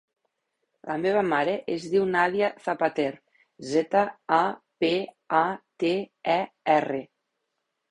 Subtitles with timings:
[0.91, 3.05] La meva mare es diu Nàdia Zapater:
[3.75, 4.03] zeta,
[4.41, 4.41] a,
[4.87, 4.91] pe,
[5.43, 5.45] a,
[5.85, 5.95] te,
[6.41, 6.41] e,
[6.81, 7.03] erra.